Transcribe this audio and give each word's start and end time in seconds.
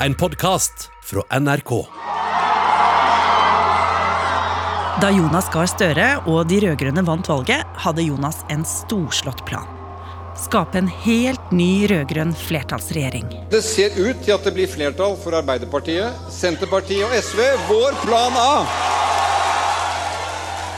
en 0.00 0.14
podkast 0.14 0.90
fra 1.02 1.40
NRK. 1.40 1.86
Da 5.00 5.10
Jonas 5.12 5.48
Gahr 5.52 5.68
Støre 5.68 6.08
og 6.28 6.48
de 6.50 6.60
rød-grønne 6.64 7.04
vant 7.04 7.28
valget, 7.28 7.64
hadde 7.84 8.04
Jonas 8.04 8.42
en 8.52 8.64
storslått 8.68 9.44
plan. 9.48 9.68
Skape 10.36 10.80
en 10.80 10.88
helt 11.04 11.52
ny 11.52 11.86
rød-grønn 11.88 12.34
flertallsregjering. 12.36 13.28
Det 13.52 13.62
ser 13.64 13.96
ut 13.96 14.20
til 14.24 14.34
at 14.36 14.44
det 14.44 14.52
blir 14.56 14.68
flertall 14.68 15.16
for 15.20 15.36
Arbeiderpartiet, 15.38 16.16
Senterpartiet 16.32 17.06
og 17.08 17.16
SV. 17.16 17.40
Vår 17.70 17.96
plan 18.04 18.36
A! 18.40 18.50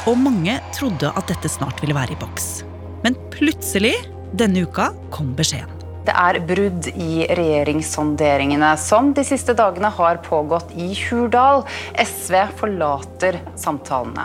Og 0.09 0.14
mange 0.19 0.55
trodde 0.77 1.11
at 1.11 1.30
dette 1.30 1.50
snart 1.53 1.82
ville 1.82 1.96
være 1.96 2.14
i 2.14 2.21
boks. 2.23 2.62
Men 3.05 3.19
plutselig, 3.35 3.96
denne 4.39 4.62
uka, 4.66 4.93
kom 5.14 5.35
beskjeden. 5.39 5.78
Det 6.09 6.15
er 6.17 6.39
brudd 6.49 6.87
i 6.97 7.27
regjeringssonderingene 7.37 8.71
som 8.81 9.11
de 9.13 9.21
siste 9.29 9.53
dagene 9.53 9.91
har 9.93 10.23
pågått 10.25 10.71
i 10.73 10.95
Hurdal. 10.97 11.66
SV 12.01 12.37
forlater 12.57 13.37
samtalene. 13.61 14.25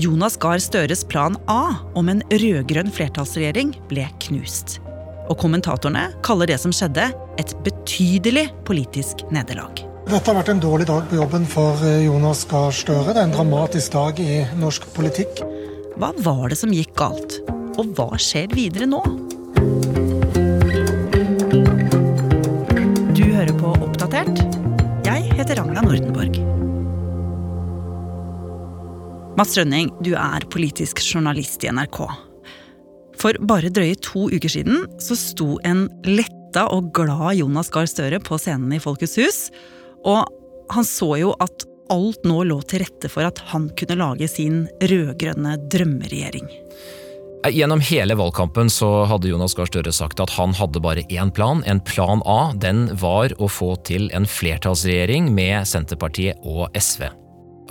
Jonas 0.00 0.38
Gahr 0.40 0.62
Støres 0.64 1.02
plan 1.04 1.36
A 1.52 1.74
om 2.00 2.08
en 2.08 2.22
rød-grønn 2.32 2.88
flertallsregjering 2.96 3.74
ble 3.90 4.06
knust. 4.24 4.78
Og 5.28 5.36
kommentatorene 5.42 6.06
kaller 6.24 6.48
det 6.48 6.56
som 6.62 6.72
skjedde, 6.72 7.10
et 7.36 7.52
betydelig 7.66 8.46
politisk 8.64 9.26
nederlag. 9.32 9.84
Dette 10.08 10.24
har 10.24 10.38
vært 10.40 10.54
en 10.54 10.64
dårlig 10.64 10.88
dag 10.88 11.04
på 11.10 11.20
jobben 11.20 11.44
for 11.48 11.84
eh, 11.84 12.06
Jonas 12.06 12.46
Gahr 12.48 12.72
Støre. 12.72 13.12
Det 13.12 13.20
er 13.20 13.28
en 13.28 13.36
dramatisk 13.36 13.92
dag 13.98 14.24
i 14.24 14.40
norsk 14.60 14.88
politikk. 14.96 15.44
Hva 16.00 16.14
var 16.24 16.48
det 16.48 16.58
som 16.64 16.72
gikk 16.72 16.96
galt? 16.96 17.42
Og 17.76 17.92
hva 17.98 18.16
skjer 18.16 18.48
videre 18.56 18.88
nå? 18.88 19.04
Oppdatert. 23.92 24.38
Jeg 25.04 25.34
heter 25.36 25.58
Ragna 25.58 25.82
Nordenborg. 25.84 26.38
Mats 29.36 29.52
Rønning, 29.58 29.90
du 30.00 30.14
er 30.16 30.46
politisk 30.48 31.02
journalist 31.04 31.66
i 31.66 31.68
NRK. 31.68 31.98
For 33.20 33.36
bare 33.44 33.68
drøye 33.68 33.98
to 34.00 34.30
uker 34.32 34.48
siden 34.54 34.86
så 35.02 35.18
sto 35.18 35.58
en 35.68 35.84
letta 36.08 36.64
og 36.72 36.88
glad 36.96 37.36
Jonas 37.42 37.68
Gahr 37.74 37.90
Støre 37.90 38.22
på 38.24 38.40
scenen 38.40 38.72
i 38.72 38.80
Folkets 38.80 39.18
hus. 39.20 39.42
Og 40.08 40.24
han 40.72 40.88
så 40.88 41.10
jo 41.20 41.36
at 41.44 41.68
alt 41.92 42.24
nå 42.24 42.46
lå 42.48 42.62
til 42.64 42.86
rette 42.86 43.12
for 43.12 43.28
at 43.28 43.44
han 43.52 43.68
kunne 43.76 44.00
lage 44.00 44.30
sin 44.32 44.62
rød-grønne 44.80 45.58
drømmeregjering. 45.68 46.48
Gjennom 47.42 47.80
hele 47.82 48.14
valgkampen 48.14 48.68
så 48.70 48.88
hadde 49.10 49.26
Jonas 49.32 49.56
Gahr 49.58 49.66
Støre 49.66 49.90
sagt 49.90 50.20
at 50.22 50.30
han 50.36 50.52
hadde 50.54 50.78
bare 50.82 51.02
én 51.10 51.32
plan. 51.34 51.64
En 51.66 51.80
plan 51.82 52.20
A. 52.22 52.52
Den 52.54 52.84
var 53.00 53.34
å 53.42 53.48
få 53.50 53.72
til 53.82 54.06
en 54.14 54.28
flertallsregjering 54.30 55.26
med 55.34 55.66
Senterpartiet 55.66 56.38
og 56.46 56.68
SV. 56.78 57.08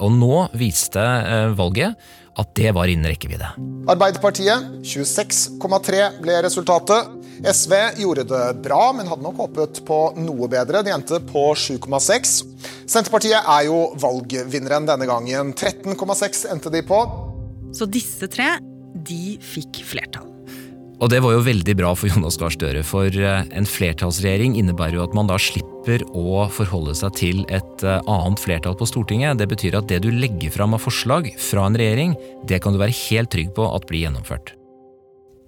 Og 0.03 0.11
nå 0.11 0.41
viste 0.59 0.99
eh, 0.99 1.53
valget 1.55 1.95
at 2.41 2.51
det 2.59 2.73
var 2.75 2.91
innen 2.91 3.07
rekkevidde. 3.13 3.53
Arbeiderpartiet 3.91 4.83
26,3 4.83 6.01
ble 6.19 6.35
resultatet. 6.43 7.15
SV 7.47 7.75
gjorde 8.01 8.25
det 8.27 8.43
bra, 8.65 8.81
men 8.95 9.07
hadde 9.07 9.23
nok 9.23 9.39
håpet 9.45 9.79
på 9.87 10.01
noe 10.19 10.49
bedre. 10.51 10.83
De 10.83 10.91
endte 10.91 11.21
på 11.31 11.45
7,6. 11.55 12.35
Senterpartiet 12.91 13.39
er 13.39 13.69
jo 13.69 13.85
valgvinneren 14.03 14.89
denne 14.89 15.07
gangen. 15.07 15.55
13,6 15.55 16.43
endte 16.51 16.75
de 16.75 16.83
på. 16.83 16.99
Så 17.71 17.87
disse 17.87 18.27
tre 18.27 18.57
de 19.07 19.37
fikk 19.43 19.81
flertall. 19.87 20.29
Og 21.01 21.09
det 21.09 21.17
var 21.25 21.33
jo 21.33 21.41
veldig 21.41 21.73
bra 21.79 21.95
for 21.97 22.11
Jonas 22.11 22.37
Gahr 22.37 22.53
Støre, 22.53 22.83
for 22.85 23.09
eh, 23.09 23.45
en 23.57 23.65
flertallsregjering 23.65 24.53
innebærer 24.59 24.99
jo 24.99 25.05
at 25.07 25.15
man 25.17 25.29
da 25.31 25.39
slipper 25.41 26.03
å 26.13 26.45
forholde 26.53 26.93
seg 26.99 27.15
til 27.17 27.41
et 27.49 27.85
eh, 27.85 27.97
annet 28.05 28.41
flertall 28.41 28.77
på 28.77 28.85
Stortinget. 28.85 29.39
Det 29.41 29.49
betyr 29.49 29.79
at 29.79 29.89
det 29.89 30.03
du 30.05 30.11
legger 30.13 30.53
fram 30.53 30.77
av 30.77 30.85
forslag 30.85 31.31
fra 31.41 31.65
en 31.65 31.77
regjering, 31.81 32.13
det 32.45 32.61
kan 32.61 32.77
du 32.77 32.81
være 32.81 32.97
helt 33.07 33.33
trygg 33.33 33.49
på 33.57 33.65
at 33.65 33.89
blir 33.89 34.05
gjennomført. 34.05 34.53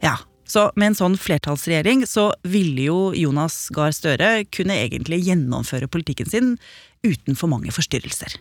Ja, 0.02 0.18
så 0.50 0.72
med 0.74 0.92
en 0.92 0.98
sånn 0.98 1.20
flertallsregjering 1.22 2.08
så 2.10 2.32
ville 2.50 2.90
jo 2.90 2.98
Jonas 3.14 3.68
Gahr 3.74 3.94
Støre 3.94 4.48
kunne 4.50 4.82
egentlig 4.82 5.22
gjennomføre 5.28 5.86
politikken 5.86 6.34
sin 6.34 6.54
uten 7.06 7.38
for 7.38 7.54
mange 7.54 7.70
forstyrrelser. 7.76 8.40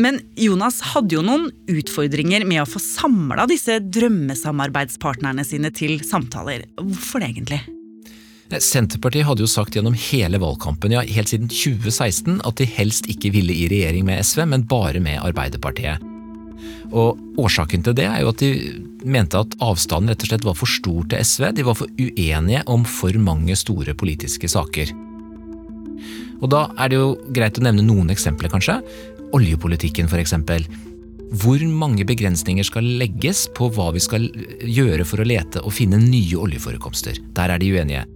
Men 0.00 0.20
Jonas 0.38 0.80
hadde 0.94 1.18
jo 1.18 1.24
noen 1.24 1.50
utfordringer 1.68 2.46
med 2.48 2.62
å 2.62 2.68
få 2.68 2.80
samla 2.80 3.44
disse 3.50 3.76
drømmesamarbeidspartnerne 3.92 5.44
sine 5.44 5.72
til 5.76 5.98
samtaler. 6.06 6.64
Hvorfor 6.80 7.20
det 7.20 7.34
egentlig? 7.34 7.60
Senterpartiet 8.50 9.28
hadde 9.28 9.44
jo 9.44 9.50
sagt 9.50 9.76
gjennom 9.76 9.94
hele 9.94 10.40
valgkampen, 10.42 10.94
ja 10.96 11.04
helt 11.06 11.30
siden 11.30 11.50
2016, 11.52 12.40
at 12.42 12.58
de 12.58 12.66
helst 12.66 13.06
ikke 13.12 13.30
ville 13.36 13.54
i 13.54 13.68
regjering 13.70 14.08
med 14.08 14.24
SV, 14.26 14.42
men 14.50 14.64
bare 14.66 15.02
med 15.04 15.20
Arbeiderpartiet. 15.22 16.02
Og 16.90 17.20
Årsaken 17.38 17.84
til 17.86 17.94
det 17.94 18.08
er 18.08 18.24
jo 18.24 18.32
at 18.32 18.42
de 18.42 18.50
mente 19.06 19.38
at 19.38 19.54
avstanden 19.62 20.10
rett 20.10 20.24
og 20.24 20.32
slett 20.32 20.48
var 20.48 20.58
for 20.58 20.68
stor 20.68 21.06
til 21.12 21.22
SV. 21.22 21.46
De 21.56 21.68
var 21.68 21.78
for 21.78 21.92
uenige 22.00 22.64
om 22.72 22.82
for 22.88 23.14
mange 23.22 23.54
store 23.56 23.94
politiske 23.94 24.50
saker. 24.50 24.90
Og 26.40 26.48
Da 26.48 26.66
er 26.80 26.90
det 26.90 26.98
jo 26.98 27.14
greit 27.36 27.58
å 27.60 27.64
nevne 27.64 27.84
noen 27.84 28.10
eksempler, 28.12 28.50
kanskje. 28.52 28.78
Oljepolitikken, 29.36 30.08
f.eks. 30.10 30.34
Hvor 31.40 31.62
mange 31.70 32.04
begrensninger 32.06 32.66
skal 32.66 32.86
legges 32.98 33.44
på 33.54 33.68
hva 33.70 33.90
vi 33.94 34.02
skal 34.02 34.26
gjøre 34.66 35.06
for 35.06 35.22
å 35.22 35.28
lete 35.28 35.62
og 35.62 35.74
finne 35.76 36.00
nye 36.02 36.38
oljeforekomster? 36.40 37.20
Der 37.36 37.54
er 37.54 37.62
de 37.62 37.70
uenige. 37.70 38.06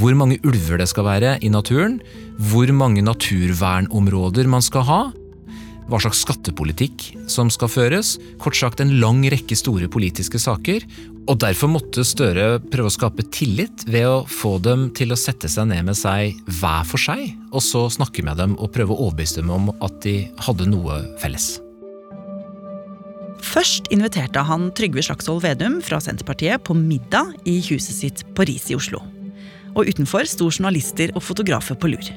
Hvor 0.00 0.16
mange 0.16 0.38
ulver 0.48 0.80
det 0.80 0.88
skal 0.88 1.04
være 1.04 1.34
i 1.44 1.50
naturen, 1.52 1.98
hvor 2.50 2.70
mange 2.72 3.04
naturvernområder 3.04 4.48
man 4.48 4.64
skal 4.64 4.86
ha, 4.88 5.02
hva 5.90 6.00
slags 6.02 6.22
skattepolitikk 6.24 7.08
som 7.30 7.50
skal 7.52 7.70
føres, 7.72 8.14
kort 8.42 8.58
sagt 8.58 8.82
en 8.82 8.94
lang 9.02 9.22
rekke 9.32 9.56
store 9.58 9.88
politiske 9.92 10.40
saker, 10.40 10.86
og 11.30 11.38
derfor 11.42 11.70
måtte 11.70 12.04
Støre 12.06 12.58
prøve 12.72 12.90
å 12.90 12.94
skape 12.94 13.24
tillit 13.34 13.84
ved 13.86 14.08
å 14.08 14.22
få 14.26 14.56
dem 14.62 14.88
til 14.96 15.14
å 15.14 15.18
sette 15.18 15.50
seg 15.50 15.68
ned 15.70 15.86
med 15.86 15.98
seg 15.98 16.38
hver 16.60 16.86
for 16.88 17.02
seg, 17.02 17.28
og 17.52 17.62
så 17.62 17.86
snakke 17.92 18.24
med 18.26 18.40
dem 18.42 18.56
og 18.58 18.72
prøve 18.74 18.94
å 18.94 19.08
overbevise 19.08 19.40
dem 19.40 19.52
om 19.54 19.70
at 19.78 20.00
de 20.06 20.16
hadde 20.42 20.66
noe 20.70 21.02
felles. 21.22 21.54
Først 23.42 23.90
inviterte 23.94 24.42
han 24.46 24.70
Trygve 24.78 25.02
Slagsvold 25.02 25.42
Vedum 25.44 25.80
fra 25.84 25.98
Senterpartiet 26.02 26.62
på 26.66 26.76
middag 26.78 27.34
i 27.48 27.58
huset 27.66 27.96
sitt 27.96 28.22
på 28.36 28.46
Ris 28.48 28.70
i 28.70 28.78
Oslo. 28.78 29.02
Og 29.74 29.88
utenfor 29.88 30.28
sto 30.30 30.50
journalister 30.50 31.14
og 31.16 31.24
fotografer 31.26 31.78
på 31.78 31.90
lur. 31.90 32.12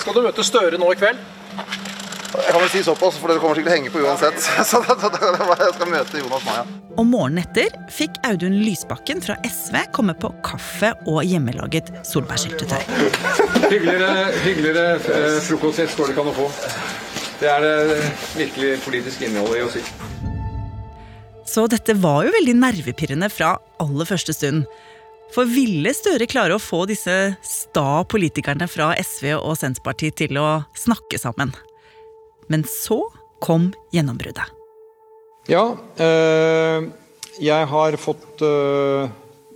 Skal 0.00 0.16
du 0.16 0.24
møte 0.24 0.46
Støre 0.46 0.80
nå 0.80 0.92
i 0.94 0.98
kveld? 1.00 1.89
Jeg 2.30 2.52
kan 2.52 2.60
vel 2.62 2.70
si 2.70 2.82
såpass, 2.86 3.16
for 3.18 3.30
dere 3.30 3.42
kommer 3.42 3.58
sikkert 3.58 3.72
til 3.72 3.74
å 3.74 3.78
henge 3.78 3.90
på 3.94 4.02
uansett. 4.04 4.38
Så 4.70 4.78
da, 4.86 4.94
da, 4.94 5.10
da, 5.10 5.56
jeg 5.64 5.74
skal 5.74 5.90
møte 5.90 6.20
Jonas 6.20 6.44
Maja. 6.46 6.62
Og 7.00 7.06
morgenen 7.08 7.42
etter 7.42 7.74
fikk 7.90 8.20
Audun 8.28 8.58
Lysbakken 8.62 9.22
fra 9.24 9.34
SV 9.46 9.78
komme 9.96 10.14
på 10.18 10.30
kaffe 10.46 10.92
og 11.10 11.24
hjemmelaget 11.26 11.90
solbærsyltetøy. 12.06 12.84
Hyggeligere, 13.70 14.10
hyggeligere 14.44 14.84
eh, 15.00 15.38
frokostgjest 15.46 15.98
går 15.98 16.12
det 16.12 16.18
kan 16.18 16.28
an 16.28 16.34
å 16.34 16.38
få. 16.38 16.48
Det 17.40 17.48
er 17.50 17.64
det 17.64 18.04
virkelig 18.36 18.72
politiske 18.84 19.26
innholdet 19.26 19.62
i 19.62 19.64
å 19.64 19.72
si. 19.72 19.82
Så 21.50 21.64
dette 21.72 21.96
var 21.98 22.22
jo 22.26 22.34
veldig 22.36 22.54
nervepirrende 22.60 23.30
fra 23.32 23.56
aller 23.82 24.06
første 24.06 24.36
stund. 24.36 24.68
For 25.34 25.46
ville 25.50 25.94
Støre 25.94 26.28
klare 26.30 26.54
å 26.54 26.62
få 26.62 26.84
disse 26.90 27.16
sta 27.46 28.02
politikerne 28.10 28.66
fra 28.70 28.92
SV 28.98 29.32
og 29.38 29.56
Senterpartiet 29.58 30.18
til 30.20 30.38
å 30.42 30.60
snakke 30.78 31.18
sammen? 31.22 31.54
Men 32.50 32.66
så 32.66 33.04
kom 33.40 33.70
gjennombruddet. 33.94 34.50
Ja, 35.48 35.64
eh, 35.96 36.90
jeg 37.40 37.68
har 37.70 37.96
fått 37.96 38.42
eh, 38.44 39.08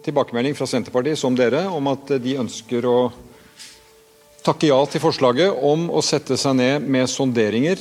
tilbakemelding 0.06 0.56
fra 0.56 0.68
Senterpartiet, 0.70 1.18
som 1.20 1.36
dere, 1.36 1.66
om 1.68 1.90
at 1.92 2.14
de 2.22 2.38
ønsker 2.40 2.86
å 2.88 2.98
takke 4.44 4.68
ja 4.70 4.78
til 4.88 5.02
forslaget 5.02 5.60
om 5.64 5.88
å 5.90 6.02
sette 6.04 6.38
seg 6.40 6.58
ned 6.60 6.88
med 6.88 7.10
sonderinger 7.10 7.80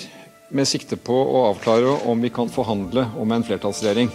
med 0.54 0.70
sikte 0.70 1.00
på 1.00 1.16
å 1.16 1.48
avklare 1.50 1.98
om 2.10 2.22
vi 2.24 2.32
kan 2.34 2.52
forhandle 2.52 3.08
om 3.20 3.34
en 3.34 3.46
flertallsregjering. 3.46 4.12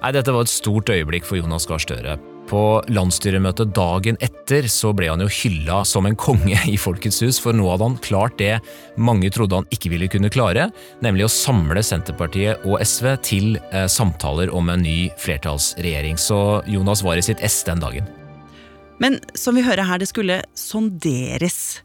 Nei, 0.00 0.12
Dette 0.16 0.32
var 0.32 0.46
et 0.46 0.52
stort 0.52 0.90
øyeblikk 0.90 1.28
for 1.28 1.38
Jonas 1.38 1.68
Gahr 1.68 1.82
Støre. 1.82 2.16
På 2.50 2.82
landsstyremøtet 2.90 3.70
dagen 3.76 4.16
etter 4.18 4.66
så 4.70 4.90
ble 4.96 5.06
han 5.12 5.22
jo 5.22 5.28
hylla 5.30 5.84
som 5.86 6.08
en 6.08 6.16
konge 6.18 6.58
i 6.66 6.74
Folkets 6.80 7.20
hus, 7.22 7.38
for 7.38 7.54
nå 7.54 7.68
hadde 7.70 7.86
han 7.86 7.98
klart 8.02 8.40
det 8.40 8.56
mange 8.98 9.30
trodde 9.30 9.60
han 9.60 9.68
ikke 9.70 9.92
ville 9.92 10.08
kunne 10.10 10.32
klare, 10.34 10.66
nemlig 11.04 11.28
å 11.28 11.30
samle 11.30 11.84
Senterpartiet 11.86 12.66
og 12.66 12.82
SV 12.82 13.12
til 13.22 13.60
eh, 13.70 13.86
samtaler 13.86 14.50
om 14.50 14.72
en 14.72 14.82
ny 14.82 15.12
flertallsregjering. 15.22 16.18
Så 16.18 16.40
Jonas 16.66 17.04
var 17.06 17.20
i 17.20 17.26
sitt 17.28 17.44
ess 17.46 17.62
den 17.68 17.82
dagen. 17.84 18.10
Men 19.00 19.20
som 19.38 19.54
vi 19.56 19.64
hører 19.64 19.86
her, 19.86 20.02
det 20.02 20.10
skulle 20.10 20.42
sonderes. 20.58 21.80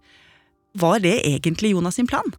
Var 0.76 1.00
det 1.06 1.20
egentlig 1.30 1.76
Jonas 1.76 2.02
sin 2.02 2.10
plan? 2.10 2.34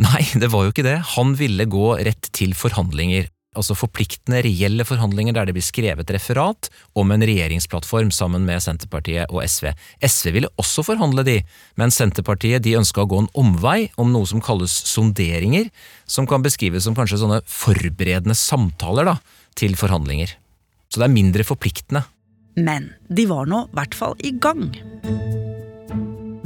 Nei, 0.00 0.22
det 0.38 0.52
var 0.52 0.66
jo 0.66 0.72
ikke 0.72 0.86
det. 0.86 1.00
Han 1.16 1.34
ville 1.40 1.66
gå 1.68 1.96
rett 2.06 2.30
til 2.36 2.54
forhandlinger. 2.56 3.26
Altså 3.58 3.76
forpliktende, 3.78 4.42
reelle 4.44 4.84
forhandlinger 4.86 5.36
der 5.36 5.48
det 5.48 5.56
blir 5.56 5.64
skrevet 5.64 6.10
referat 6.14 6.68
om 6.98 7.12
en 7.12 7.24
regjeringsplattform 7.26 8.12
sammen 8.14 8.46
med 8.48 8.62
Senterpartiet 8.64 9.32
og 9.32 9.42
SV. 9.42 9.70
SV 10.04 10.32
ville 10.36 10.52
også 10.60 10.84
forhandle 10.86 11.24
de, 11.26 11.38
men 11.80 11.94
Senterpartiet 11.94 12.64
de 12.64 12.76
ønska 12.78 13.04
å 13.04 13.10
gå 13.10 13.22
en 13.24 13.30
omvei 13.38 13.90
om 14.00 14.12
noe 14.14 14.28
som 14.28 14.42
kalles 14.44 14.74
sonderinger, 14.92 15.70
som 16.06 16.28
kan 16.28 16.44
beskrives 16.44 16.86
som 16.86 16.96
kanskje 16.96 17.22
sånne 17.22 17.40
forberedende 17.50 18.36
samtaler 18.38 19.08
da, 19.08 19.16
til 19.56 19.76
forhandlinger. 19.78 20.36
Så 20.92 21.00
det 21.00 21.08
er 21.08 21.16
mindre 21.16 21.46
forpliktende. 21.46 22.04
Men 22.56 22.92
de 23.12 23.26
var 23.28 23.48
nå 23.50 23.66
i 23.66 23.76
hvert 23.76 23.96
fall 23.96 24.14
i 24.24 24.32
gang. 24.40 24.68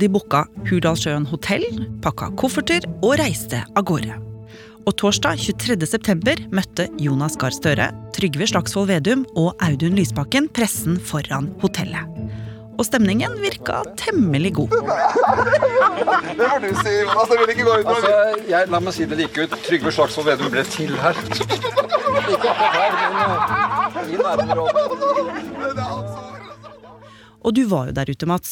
De 0.01 0.09
booka 0.09 0.47
Hurdalssjøen 0.65 1.29
hotell, 1.29 1.67
pakka 2.01 2.31
kofferter 2.41 2.89
og 3.03 3.19
reiste 3.21 3.61
av 3.77 3.85
gårde. 3.91 4.30
Og 4.89 4.95
torsdag 4.97 5.37
23. 5.45 5.87
september 5.89 6.39
møtte 6.57 6.87
Jonas 7.01 7.37
Gahr 7.41 7.53
Støre, 7.53 7.91
Trygve 8.17 8.47
Slagsvold 8.49 8.89
Vedum 8.89 9.27
og 9.39 9.53
Audun 9.65 9.97
Lysbakken 9.99 10.49
pressen 10.57 10.97
foran 10.97 11.51
hotellet. 11.61 12.09
Og 12.81 12.87
stemningen 12.89 13.35
virka 13.43 13.83
temmelig 14.01 14.55
god. 14.57 14.73
Det 14.73 16.47
får 16.49 16.63
du 16.65 16.71
si, 16.81 16.95
Jonas. 17.03 17.29
Det 17.29 17.37
vil 17.43 17.53
ikke 17.53 17.67
gå 17.67 17.75
ut 17.83 17.91
Altså, 17.93 18.13
jeg, 18.49 18.71
la 18.73 18.81
meg 18.81 18.97
si 18.97 19.09
det 19.11 19.19
like 19.21 19.45
ut. 19.45 19.59
Trygve 19.67 19.93
Slagsvold 19.93 20.31
Vedum 20.31 20.49
ble 20.55 20.65
til 20.69 20.97
her. 21.03 21.21
Ikke 22.31 22.53
her, 22.73 22.93
men 23.95 24.09
i 24.11 24.17
nærområdet. 24.19 24.85
Og 27.41 27.55
du 27.57 27.63
var 27.69 27.91
jo 27.91 27.97
der 28.01 28.11
ute, 28.11 28.27
Mats. 28.29 28.51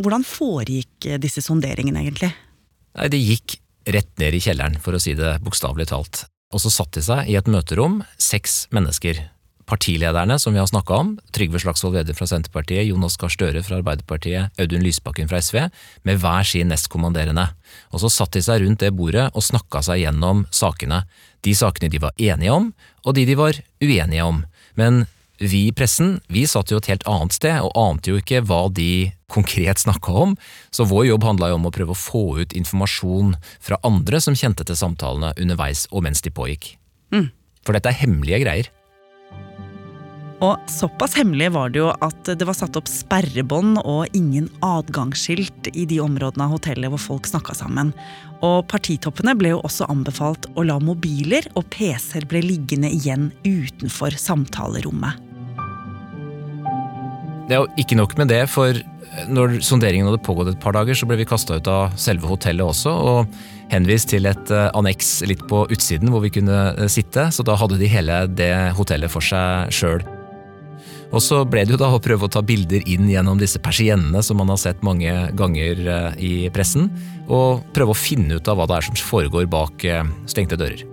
Hvordan 0.00 0.24
foregikk 0.28 1.08
disse 1.20 1.42
sonderingene, 1.44 2.04
egentlig? 2.04 2.30
Nei, 2.96 3.08
det 3.12 3.20
gikk 3.22 3.59
rett 3.94 4.10
ned 4.22 4.36
i 4.36 4.42
kjelleren, 4.42 4.78
for 4.80 4.96
å 4.96 5.02
si 5.02 5.16
det 5.18 5.38
bokstavelig 5.44 5.90
talt. 5.90 6.24
Og 6.54 6.62
så 6.62 6.72
satt 6.72 6.96
de 6.96 7.02
seg 7.04 7.28
i 7.30 7.36
et 7.38 7.50
møterom, 7.50 8.00
seks 8.18 8.64
mennesker. 8.74 9.20
Partilederne 9.70 10.34
som 10.42 10.54
vi 10.54 10.58
har 10.58 10.66
snakka 10.66 10.96
om, 10.98 11.10
Trygve 11.30 11.60
Slagsvold 11.62 11.94
Vedum 11.94 12.16
fra 12.18 12.26
Senterpartiet, 12.26 12.88
Jonas 12.88 13.14
Gahr 13.20 13.30
Støre 13.30 13.62
fra 13.62 13.78
Arbeiderpartiet, 13.78 14.50
Audun 14.58 14.82
Lysbakken 14.82 15.30
fra 15.30 15.38
SV, 15.38 15.60
med 16.08 16.18
hver 16.18 16.48
sin 16.48 16.72
nestkommanderende. 16.72 17.44
Og 17.94 18.02
så 18.02 18.10
satt 18.10 18.34
de 18.34 18.42
seg 18.42 18.64
rundt 18.64 18.82
det 18.82 18.90
bordet 18.98 19.28
og 19.30 19.46
snakka 19.46 19.84
seg 19.86 20.02
gjennom 20.02 20.42
sakene. 20.50 21.04
De 21.46 21.54
sakene 21.54 21.92
de 21.92 22.02
var 22.02 22.18
enige 22.18 22.56
om, 22.56 22.72
og 23.06 23.14
de 23.14 23.28
de 23.30 23.38
var 23.38 23.62
uenige 23.78 24.26
om. 24.26 24.42
Men 24.74 25.04
vi 25.40 25.66
i 25.66 25.72
pressen 25.72 26.18
vi 26.28 26.44
satt 26.48 26.70
jo 26.70 26.78
et 26.80 26.90
helt 26.90 27.06
annet 27.08 27.34
sted 27.34 27.62
og 27.64 27.72
ante 27.80 28.12
jo 28.12 28.20
ikke 28.20 28.42
hva 28.44 28.66
de 28.76 29.10
konkret 29.32 29.80
snakka 29.84 30.12
om, 30.26 30.34
så 30.70 30.86
vår 30.88 31.10
jobb 31.10 31.28
handla 31.28 31.52
jo 31.52 31.60
om 31.60 31.70
å 31.70 31.74
prøve 31.74 31.96
å 31.96 31.98
få 31.98 32.24
ut 32.42 32.56
informasjon 32.56 33.36
fra 33.62 33.80
andre 33.86 34.20
som 34.20 34.36
kjente 34.36 34.66
til 34.68 34.78
samtalene 34.78 35.32
underveis 35.40 35.86
og 35.90 36.04
mens 36.06 36.22
de 36.24 36.34
pågikk. 36.34 36.74
Mm. 37.14 37.30
For 37.64 37.76
dette 37.76 37.92
er 37.92 38.02
hemmelige 38.02 38.44
greier. 38.44 38.70
Og 40.40 40.56
såpass 40.72 41.18
hemmelig 41.18 41.50
var 41.52 41.72
det 41.72 41.82
jo 41.82 41.90
at 41.92 42.30
det 42.32 42.46
var 42.48 42.56
satt 42.56 42.76
opp 42.80 42.88
sperrebånd 42.88 43.82
og 43.82 44.16
ingen 44.16 44.46
adgangsskilt 44.64 45.68
i 45.74 45.84
de 45.88 45.98
områdene 46.00 46.46
av 46.46 46.54
hotellet 46.56 46.88
hvor 46.94 47.02
folk 47.02 47.28
snakka 47.28 47.58
sammen. 47.58 47.92
Og 48.40 48.64
partitoppene 48.72 49.36
ble 49.36 49.52
jo 49.52 49.60
også 49.68 49.90
anbefalt 49.92 50.48
å 50.56 50.64
la 50.64 50.78
mobiler 50.80 51.44
og 51.60 51.68
PC-er 51.74 52.24
ble 52.30 52.40
liggende 52.46 52.88
igjen 52.88 53.28
utenfor 53.44 54.16
samtalerommet. 54.16 55.29
Det 57.50 57.56
er 57.56 57.64
jo 57.64 57.82
ikke 57.82 57.96
nok 57.98 58.12
med 58.14 58.28
det, 58.30 58.44
for 58.46 58.76
når 59.26 59.56
sonderingen 59.66 60.06
hadde 60.06 60.22
pågått 60.22 60.52
et 60.52 60.60
par 60.62 60.76
dager, 60.76 60.94
så 60.94 61.08
ble 61.10 61.16
vi 61.18 61.26
kasta 61.26 61.56
ut 61.58 61.66
av 61.66 61.96
selve 61.98 62.28
hotellet 62.30 62.62
også, 62.62 62.92
og 62.94 63.32
henvist 63.72 64.12
til 64.12 64.28
et 64.30 64.52
eh, 64.54 64.68
anneks 64.78 65.08
litt 65.26 65.42
på 65.50 65.64
utsiden 65.66 66.12
hvor 66.14 66.22
vi 66.22 66.30
kunne 66.36 66.60
eh, 66.76 66.86
sitte, 66.86 67.26
så 67.34 67.42
da 67.46 67.56
hadde 67.58 67.80
de 67.80 67.88
hele 67.90 68.20
det 68.30 68.52
hotellet 68.78 69.10
for 69.10 69.26
seg 69.26 69.74
sjøl. 69.74 70.06
Og 71.10 71.18
så 71.26 71.40
ble 71.42 71.64
det 71.66 71.74
jo 71.74 71.80
da 71.80 71.88
å 71.90 71.98
prøve 71.98 72.28
å 72.28 72.30
ta 72.30 72.38
bilder 72.46 72.86
inn 72.86 73.10
gjennom 73.10 73.42
disse 73.42 73.58
persiennene 73.58 74.22
som 74.22 74.38
man 74.38 74.54
har 74.54 74.62
sett 74.62 74.86
mange 74.86 75.10
ganger 75.34 75.82
eh, 75.82 76.22
i 76.22 76.32
pressen, 76.54 76.86
og 77.26 77.66
prøve 77.74 77.96
å 77.96 77.98
finne 77.98 78.38
ut 78.38 78.46
av 78.46 78.62
hva 78.62 78.70
det 78.70 78.78
er 78.78 78.90
som 78.92 79.02
foregår 79.10 79.50
bak 79.50 79.82
stengte 80.30 80.58
dører. 80.58 80.86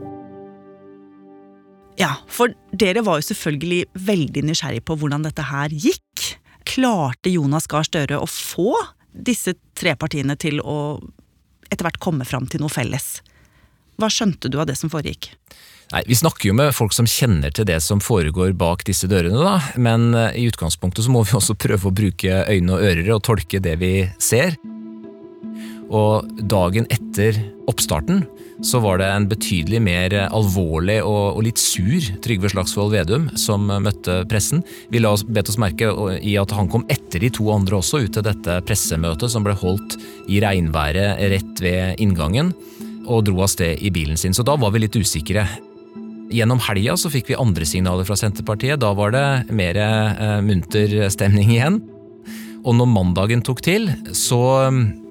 Ja, 1.97 2.15
for 2.29 2.53
dere 2.77 3.05
var 3.05 3.21
jo 3.21 3.29
selvfølgelig 3.29 3.87
veldig 4.09 4.43
nysgjerrig 4.49 4.83
på 4.85 4.97
hvordan 4.97 5.25
dette 5.25 5.45
her 5.45 5.73
gikk. 5.73 6.01
Klarte 6.67 7.31
Jonas 7.31 7.69
Gahr 7.71 7.87
Støre 7.87 8.19
å 8.19 8.27
få 8.29 8.73
disse 9.11 9.55
tre 9.77 9.95
partiene 9.97 10.35
til 10.39 10.59
å 10.61 10.99
etter 11.71 11.87
hvert 11.87 11.99
komme 12.03 12.27
fram 12.27 12.47
til 12.47 12.63
noe 12.63 12.71
felles? 12.71 13.19
Hva 13.97 14.09
skjønte 14.13 14.51
du 14.51 14.59
av 14.61 14.67
det 14.69 14.77
som 14.79 14.91
foregikk? 14.93 15.31
Nei, 15.93 16.03
Vi 16.07 16.17
snakker 16.19 16.49
jo 16.49 16.55
med 16.57 16.75
folk 16.75 16.93
som 16.93 17.07
kjenner 17.07 17.53
til 17.55 17.67
det 17.67 17.79
som 17.83 18.01
foregår 18.03 18.51
bak 18.59 18.83
disse 18.87 19.07
dørene, 19.07 19.39
da. 19.39 19.55
Men 19.79 20.11
eh, 20.13 20.41
i 20.43 20.47
utgangspunktet 20.51 21.05
så 21.05 21.13
må 21.13 21.23
vi 21.23 21.37
også 21.37 21.55
prøve 21.55 21.87
å 21.87 21.95
bruke 21.95 22.43
øyne 22.51 22.75
og 22.75 22.83
ører 22.83 23.13
og 23.15 23.23
tolke 23.23 23.63
det 23.63 23.77
vi 23.79 23.93
ser. 24.19 24.57
Og 25.87 26.27
dagen 26.51 26.87
etter 26.91 27.37
oppstarten 27.67 28.25
så 28.65 28.79
var 28.81 28.97
det 28.97 29.07
en 29.11 29.27
betydelig 29.29 29.79
mer 29.85 30.15
alvorlig 30.25 30.97
og, 31.05 31.37
og 31.37 31.43
litt 31.45 31.61
sur 31.61 32.01
Trygve 32.25 32.49
Slagsvold 32.51 32.95
Vedum 32.95 33.27
som 33.37 33.67
møtte 33.69 34.23
pressen. 34.29 34.63
Vi 34.89 35.01
la 35.03 35.13
oss, 35.13 35.23
bet 35.23 35.51
oss 35.51 35.59
merke 35.61 35.91
i 36.25 36.33
at 36.41 36.55
han 36.57 36.69
kom 36.71 36.85
etter 36.91 37.21
de 37.21 37.29
to 37.37 37.51
andre 37.53 37.77
også 37.79 38.01
ut 38.05 38.17
til 38.17 38.25
dette 38.25 38.59
pressemøtet 38.67 39.31
som 39.33 39.45
ble 39.45 39.55
holdt 39.57 39.99
i 40.27 40.41
regnværet 40.43 41.21
rett 41.33 41.63
ved 41.63 42.01
inngangen, 42.03 42.51
og 43.07 43.23
dro 43.29 43.45
av 43.45 43.51
sted 43.53 43.79
i 43.79 43.93
bilen 43.93 44.19
sin. 44.19 44.35
Så 44.35 44.43
da 44.43 44.57
var 44.59 44.73
vi 44.73 44.83
litt 44.83 44.97
usikre. 44.97 45.45
Gjennom 46.33 46.59
helga 46.65 46.97
så 46.99 47.11
fikk 47.13 47.29
vi 47.31 47.39
andre 47.39 47.67
signaler 47.67 48.07
fra 48.07 48.17
Senterpartiet. 48.19 48.81
Da 48.81 48.89
var 48.97 49.13
det 49.15 49.27
mer 49.55 49.79
eh, 49.79 50.39
munter 50.43 50.97
stemning 51.13 51.53
igjen. 51.53 51.79
Og 52.67 52.75
når 52.75 52.89
mandagen 52.91 53.45
tok 53.45 53.61
til, 53.63 53.87
så 54.11 54.41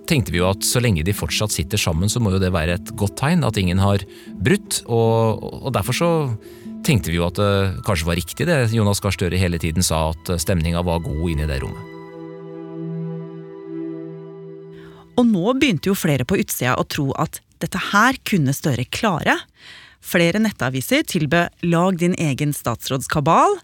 tenkte 0.08 0.34
vi 0.34 0.40
jo 0.40 0.50
at 0.50 0.64
så 0.66 0.80
lenge 0.82 1.04
de 1.06 1.14
fortsatt 1.16 1.54
sitter 1.54 1.80
sammen, 1.80 2.10
så 2.10 2.22
må 2.22 2.32
jo 2.34 2.42
det 2.42 2.52
være 2.54 2.78
et 2.78 2.92
godt 2.98 3.18
tegn 3.20 3.44
at 3.46 3.58
ingen 3.60 3.80
har 3.82 4.04
brutt. 4.42 4.82
Og, 4.86 5.42
og 5.66 5.74
derfor 5.76 5.96
så 5.96 6.10
tenkte 6.86 7.10
vi 7.10 7.18
jo 7.18 7.26
at 7.26 7.38
det 7.40 7.82
kanskje 7.86 8.08
var 8.08 8.18
riktig 8.18 8.46
det 8.48 8.60
Jonas 8.74 9.02
Gahr 9.02 9.14
Støre 9.14 9.40
hele 9.40 9.60
tiden 9.62 9.84
sa, 9.86 10.08
at 10.14 10.36
stemninga 10.42 10.84
var 10.86 11.04
god 11.04 11.26
inne 11.32 11.46
i 11.46 11.50
det 11.50 11.60
rommet. 11.64 11.92
Og 15.16 15.24
nå 15.24 15.52
begynte 15.56 15.88
jo 15.90 15.96
flere 15.96 16.26
på 16.28 16.36
utsida 16.42 16.76
å 16.76 16.84
tro 16.84 17.08
at 17.16 17.40
dette 17.62 17.80
her 17.92 18.18
kunne 18.28 18.52
Støre 18.56 18.84
klare. 18.92 19.38
Flere 20.04 20.38
nettaviser 20.42 21.06
tilbød 21.08 21.64
Lag 21.66 21.96
din 21.98 22.14
egen 22.20 22.52
statsrådskabal, 22.54 23.56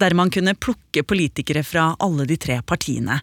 der 0.00 0.14
man 0.16 0.30
kunne 0.32 0.54
plukke 0.54 1.02
politikere 1.02 1.64
fra 1.66 1.94
alle 2.00 2.28
de 2.28 2.36
tre 2.40 2.60
partiene. 2.62 3.18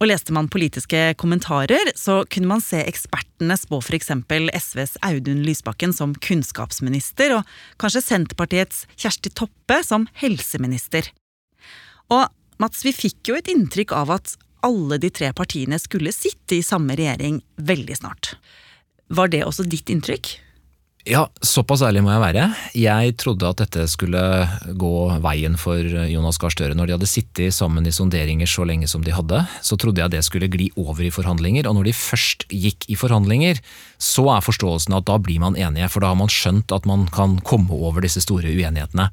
Og 0.00 0.08
leste 0.10 0.34
man 0.34 0.48
politiske 0.50 1.00
kommentarer, 1.20 1.92
så 1.98 2.22
kunne 2.32 2.50
man 2.50 2.62
se 2.64 2.80
ekspertene 2.82 3.54
spå 3.58 3.78
f.eks. 3.82 4.10
SVs 4.58 4.96
Audun 5.06 5.44
Lysbakken 5.46 5.94
som 5.94 6.14
kunnskapsminister, 6.14 7.36
og 7.38 7.50
kanskje 7.82 8.04
Senterpartiets 8.06 8.86
Kjersti 8.96 9.30
Toppe 9.38 9.82
som 9.86 10.08
helseminister. 10.22 11.12
Og 12.10 12.26
Mats, 12.62 12.84
vi 12.86 12.92
fikk 12.94 13.30
jo 13.30 13.36
et 13.38 13.48
inntrykk 13.50 13.94
av 13.96 14.10
at 14.14 14.36
alle 14.62 14.98
de 15.02 15.10
tre 15.10 15.32
partiene 15.34 15.78
skulle 15.82 16.12
sitte 16.14 16.58
i 16.58 16.62
samme 16.62 16.94
regjering 16.98 17.40
veldig 17.58 17.96
snart. 17.98 18.36
Var 19.10 19.32
det 19.32 19.42
også 19.46 19.66
ditt 19.66 19.90
inntrykk? 19.90 20.36
Ja, 21.02 21.24
såpass 21.42 21.82
ærlig 21.82 22.04
må 22.06 22.12
jeg 22.12 22.22
være. 22.22 22.42
Jeg 22.78 23.14
trodde 23.18 23.48
at 23.48 23.58
dette 23.58 23.88
skulle 23.90 24.20
gå 24.78 24.90
veien 25.24 25.56
for 25.58 25.82
Jonas 25.82 26.38
Gahr 26.38 26.54
Støre. 26.54 26.76
Når 26.78 26.86
de 26.86 26.94
hadde 26.94 27.08
sittet 27.10 27.56
sammen 27.56 27.88
i 27.90 27.94
sonderinger 27.94 28.46
så 28.46 28.62
lenge 28.68 28.86
som 28.86 29.02
de 29.02 29.14
hadde, 29.14 29.40
så 29.66 29.74
trodde 29.74 29.98
jeg 29.98 30.12
det 30.14 30.22
skulle 30.22 30.50
gli 30.52 30.68
over 30.78 31.02
i 31.02 31.10
forhandlinger. 31.10 31.66
Og 31.66 31.74
når 31.74 31.90
de 31.90 31.96
først 31.98 32.46
gikk 32.54 32.86
i 32.86 32.98
forhandlinger, 32.98 33.58
så 33.98 34.28
er 34.36 34.46
forståelsen 34.46 34.94
at 34.94 35.08
da 35.10 35.18
blir 35.18 35.42
man 35.42 35.58
enige, 35.58 35.90
for 35.90 36.04
da 36.04 36.12
har 36.12 36.20
man 36.22 36.30
skjønt 36.30 36.70
at 36.70 36.86
man 36.86 37.08
kan 37.10 37.40
komme 37.42 37.74
over 37.74 38.06
disse 38.06 38.22
store 38.22 38.54
uenighetene. 38.54 39.10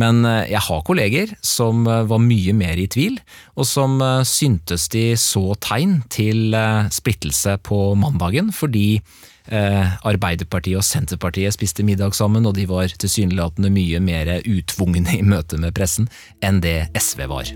Men 0.00 0.24
eh, 0.26 0.50
jeg 0.50 0.62
har 0.66 0.82
kolleger 0.86 1.34
som 1.44 1.86
eh, 1.86 2.02
var 2.10 2.22
mye 2.22 2.54
mer 2.56 2.80
i 2.80 2.88
tvil, 2.90 3.20
og 3.54 3.68
som 3.68 4.00
eh, 4.02 4.24
syntes 4.26 4.88
de 4.92 5.12
så 5.20 5.54
tegn 5.62 6.00
til 6.12 6.56
splittelse 6.92 7.56
på 7.64 7.80
mandagen, 7.98 8.50
fordi 8.54 8.98
Arbeiderpartiet 9.44 10.78
og 10.80 10.86
Senterpartiet 10.86 11.52
spiste 11.56 11.84
middag 11.84 12.14
sammen, 12.16 12.46
og 12.48 12.56
de 12.56 12.64
var 12.70 12.88
tilsynelatende 12.88 13.68
mye 13.74 14.00
mer 14.00 14.30
utvungne 14.40 15.18
i 15.18 15.24
møte 15.26 15.60
med 15.60 15.74
pressen 15.76 16.08
enn 16.44 16.62
det 16.64 16.86
SV 16.96 17.26
var. 17.28 17.52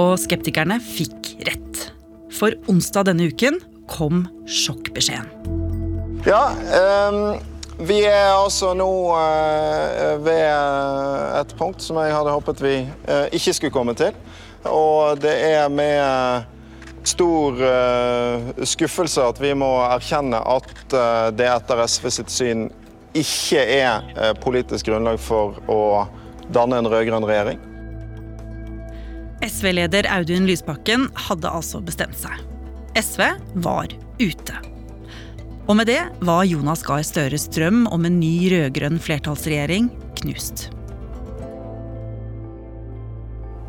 Og 0.00 0.16
skeptikerne 0.18 0.80
fikk 0.82 1.34
rett. 1.46 1.86
For 2.32 2.56
onsdag 2.72 3.10
denne 3.12 3.28
uken 3.30 3.60
kom 3.92 4.26
sjokkbeskjeden. 4.48 5.30
Ja, 6.26 6.44
um 7.12 7.40
vi 7.82 8.02
er 8.04 8.34
altså 8.36 8.74
nå 8.78 8.88
uh, 9.16 10.18
ved 10.22 10.44
et 11.40 11.54
punkt 11.58 11.82
som 11.82 11.98
jeg 11.98 12.12
hadde 12.14 12.34
håpet 12.34 12.60
vi 12.62 12.74
uh, 13.08 13.26
ikke 13.34 13.54
skulle 13.56 13.74
komme 13.74 13.94
til. 13.98 14.12
Og 14.68 15.18
det 15.22 15.32
er 15.32 15.72
med 15.72 16.44
stor 17.08 17.58
uh, 17.58 18.64
skuffelse 18.68 19.24
at 19.32 19.40
vi 19.42 19.54
må 19.58 19.70
erkjenne 19.88 20.38
at 20.38 20.94
det 21.36 21.48
etter 21.48 21.82
SV 21.88 22.08
sitt 22.14 22.32
syn 22.32 22.68
ikke 23.16 23.60
er 23.60 24.08
eh, 24.16 24.32
politisk 24.40 24.88
grunnlag 24.88 25.20
for 25.20 25.58
å 25.70 26.08
danne 26.52 26.80
en 26.80 26.88
rød-grønn 26.88 27.26
regjering. 27.28 27.60
SV-leder 29.42 30.06
Audun 30.14 30.46
Lysbakken 30.46 31.08
hadde 31.28 31.50
altså 31.50 31.82
bestemt 31.84 32.18
seg. 32.18 32.36
SV 32.96 33.24
var 33.64 33.92
ute. 34.20 34.58
Og 35.70 35.76
med 35.78 35.88
det 35.90 36.00
var 36.24 36.44
Jonas 36.46 36.82
Gahr 36.86 37.04
Støres 37.06 37.48
drøm 37.52 37.84
om 37.94 38.06
en 38.06 38.18
ny 38.20 38.50
rød-grønn 38.52 39.00
flertallsregjering 39.02 39.90
knust. 40.22 40.68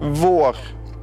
Vår 0.04 0.58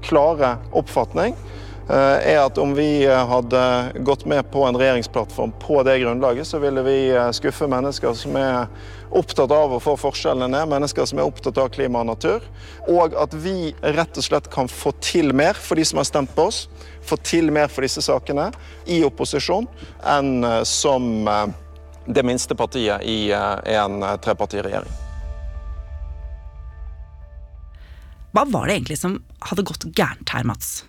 klare 0.05 0.57
oppfatning 0.77 1.37
eh, 1.37 1.61
er 1.97 2.39
at 2.39 2.59
om 2.59 2.75
vi 2.75 3.07
hadde 3.07 3.93
gått 4.07 4.25
med 4.25 4.51
på 4.51 4.63
en 4.65 4.77
regjeringsplattform 4.79 5.53
på 5.61 5.83
det 5.83 5.99
grunnlaget, 5.99 6.47
så 6.47 6.59
ville 6.59 6.83
vi 6.83 7.11
eh, 7.11 7.31
skuffe 7.35 7.67
mennesker 7.67 8.15
som 8.15 8.37
er 8.39 8.69
opptatt 9.11 9.51
av 9.51 9.73
å 9.75 9.81
få 9.83 9.97
forskjellene 9.99 10.47
ned, 10.53 10.69
mennesker 10.71 11.09
som 11.09 11.19
er 11.19 11.27
opptatt 11.27 11.59
av 11.59 11.73
klima 11.75 12.05
og 12.05 12.11
natur. 12.13 12.45
Og 12.87 13.17
at 13.19 13.35
vi 13.35 13.73
rett 13.83 14.21
og 14.21 14.27
slett 14.27 14.51
kan 14.53 14.71
få 14.71 14.93
til 15.03 15.35
mer 15.35 15.59
for 15.59 15.81
de 15.81 15.87
som 15.89 15.99
har 15.99 16.07
stemt 16.07 16.35
på 16.37 16.47
oss, 16.53 16.69
få 17.03 17.19
til 17.27 17.51
mer 17.51 17.73
for 17.73 17.87
disse 17.87 18.05
sakene 18.07 18.51
i 18.87 19.01
opposisjon 19.07 19.67
enn 20.13 20.45
eh, 20.45 20.61
som 20.69 21.25
det 22.07 22.23
minste 22.27 22.55
partiet 22.59 23.03
i 23.07 23.31
en 23.31 24.03
trepartiregjering. 24.23 24.95
Hva 28.31 28.47
var 28.47 28.69
det 28.69 28.79
egentlig 28.79 28.99
som 29.01 29.19
hadde 29.43 29.67
gått 29.67 29.89
gærent 29.91 30.31
her, 30.31 30.47
Mats? 30.47 30.81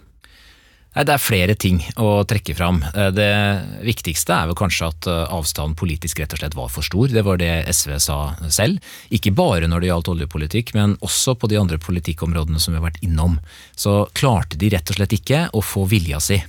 Det 0.91 1.13
er 1.13 1.21
flere 1.23 1.53
ting 1.55 1.77
å 2.03 2.25
trekke 2.27 2.51
fram. 2.51 2.81
Det 3.15 3.31
viktigste 3.87 4.35
er 4.35 4.49
vel 4.49 4.57
kanskje 4.59 4.89
at 4.91 5.07
avstanden 5.07 5.77
politisk 5.79 6.19
rett 6.19 6.35
og 6.35 6.41
slett 6.41 6.57
var 6.57 6.67
for 6.73 6.83
stor. 6.83 7.07
Det 7.07 7.23
var 7.23 7.39
det 7.39 7.63
SV 7.71 7.93
sa 8.03 8.17
selv. 8.51 8.83
Ikke 9.07 9.31
bare 9.31 9.69
når 9.71 9.79
det 9.79 9.91
gjaldt 9.91 10.11
oljepolitikk, 10.11 10.73
men 10.75 10.97
også 10.99 11.37
på 11.39 11.47
de 11.47 11.61
andre 11.61 11.79
politikkområdene 11.79 12.59
som 12.59 12.75
vi 12.75 12.81
har 12.81 12.89
vært 12.89 12.99
innom. 13.07 13.39
Så 13.71 14.03
klarte 14.19 14.59
de 14.59 14.73
rett 14.75 14.91
og 14.91 14.99
slett 14.99 15.15
ikke 15.15 15.45
å 15.55 15.63
få 15.63 15.85
vilja 15.87 16.19
si 16.19 16.41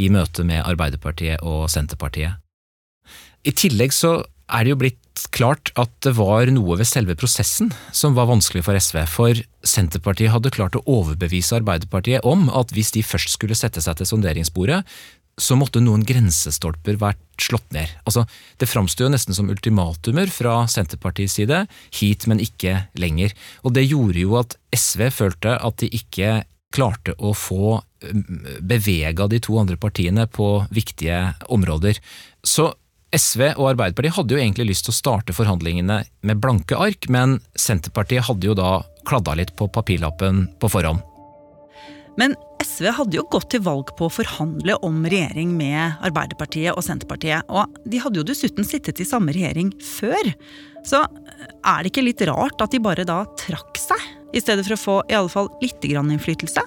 i 0.00 0.08
møte 0.08 0.48
med 0.48 0.64
Arbeiderpartiet 0.64 1.44
og 1.44 1.68
Senterpartiet. 1.68 2.40
I 3.44 3.52
tillegg 3.52 3.92
så 3.92 4.22
er 4.50 4.64
det 4.64 4.72
jo 4.72 4.80
blitt 4.80 5.00
klart 5.34 5.70
at 5.80 5.92
det 6.04 6.12
var 6.18 6.50
noe 6.52 6.76
ved 6.80 6.88
selve 6.88 7.16
prosessen 7.18 7.70
som 7.96 8.16
var 8.16 8.28
vanskelig 8.30 8.64
for 8.66 8.78
SV, 8.78 8.98
for 9.10 9.40
Senterpartiet 9.66 10.32
hadde 10.34 10.52
klart 10.54 10.78
å 10.78 10.84
overbevise 10.88 11.58
Arbeiderpartiet 11.60 12.26
om 12.26 12.48
at 12.52 12.74
hvis 12.74 12.92
de 12.96 13.04
først 13.06 13.34
skulle 13.36 13.58
sette 13.58 13.82
seg 13.84 13.98
til 14.00 14.10
sonderingsbordet, 14.10 14.82
så 15.40 15.56
måtte 15.56 15.80
noen 15.80 16.02
grensestolper 16.04 16.98
vært 17.00 17.20
slått 17.40 17.70
ned. 17.72 17.88
Altså, 18.04 18.26
Det 18.58 18.68
framsto 18.68 19.08
nesten 19.08 19.34
som 19.34 19.48
ultimatumer 19.48 20.28
fra 20.28 20.66
Senterpartiets 20.68 21.38
side, 21.38 21.66
hit, 21.96 22.26
men 22.26 22.40
ikke 22.40 22.88
lenger. 22.94 23.32
Og 23.64 23.72
Det 23.72 23.88
gjorde 23.88 24.20
jo 24.20 24.36
at 24.36 24.56
SV 24.74 25.10
følte 25.10 25.56
at 25.56 25.76
de 25.80 25.88
ikke 25.88 26.44
klarte 26.70 27.14
å 27.18 27.32
få 27.34 27.80
bevega 28.60 29.26
de 29.28 29.40
to 29.42 29.58
andre 29.58 29.76
partiene 29.76 30.26
på 30.30 30.66
viktige 30.70 31.34
områder. 31.48 31.98
Så 32.44 32.74
SV 33.16 33.42
og 33.56 33.72
Arbeiderpartiet 33.72 34.14
hadde 34.14 34.36
jo 34.36 34.40
egentlig 34.40 34.68
lyst 34.70 34.86
til 34.86 34.94
å 34.94 34.98
starte 34.98 35.34
forhandlingene 35.34 36.02
med 36.26 36.42
blanke 36.42 36.78
ark, 36.78 37.08
men 37.10 37.38
Senterpartiet 37.58 38.28
hadde 38.28 38.46
jo 38.46 38.54
da 38.58 38.80
kladda 39.08 39.34
litt 39.38 39.54
på 39.58 39.66
papirlappen 39.72 40.44
på 40.62 40.70
forhånd. 40.70 41.02
Men 42.20 42.36
SV 42.60 42.90
hadde 42.98 43.16
jo 43.16 43.26
gått 43.32 43.48
til 43.54 43.62
valg 43.64 43.90
på 43.98 44.06
å 44.06 44.12
forhandle 44.12 44.76
om 44.86 45.02
regjering 45.08 45.52
med 45.56 46.00
Arbeiderpartiet 46.04 46.74
og 46.74 46.84
Senterpartiet. 46.84 47.46
Og 47.48 47.70
de 47.88 48.00
hadde 48.02 48.20
jo 48.20 48.26
dessuten 48.26 48.66
sittet 48.66 49.00
i 49.00 49.08
samme 49.08 49.32
regjering 49.34 49.72
før. 49.80 50.32
Så 50.86 51.00
er 51.00 51.80
det 51.80 51.92
ikke 51.92 52.04
litt 52.04 52.24
rart 52.28 52.60
at 52.60 52.74
de 52.74 52.82
bare 52.82 53.06
da 53.08 53.22
trakk 53.40 53.80
seg, 53.80 54.10
i 54.36 54.42
stedet 54.42 54.66
for 54.66 54.76
å 54.76 54.84
få 54.84 54.98
i 55.10 55.16
alle 55.18 55.32
fall 55.32 55.48
litt 55.64 55.82
innflytelse? 55.86 56.62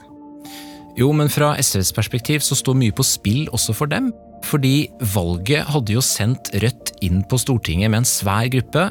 Jo, 0.93 1.09
men 1.15 1.29
fra 1.31 1.55
SVs 1.57 1.89
perspektiv 1.95 2.43
så 2.45 2.57
står 2.57 2.77
mye 2.77 2.93
på 2.93 3.05
spill 3.07 3.47
også 3.53 3.73
for 3.73 3.89
dem. 3.89 4.12
Fordi 4.43 4.89
valget 5.13 5.69
hadde 5.71 5.95
jo 5.95 6.03
sendt 6.03 6.51
Rødt 6.62 6.91
inn 7.05 7.23
på 7.29 7.39
Stortinget 7.39 7.89
med 7.89 8.03
en 8.03 8.07
svær 8.09 8.50
gruppe. 8.53 8.89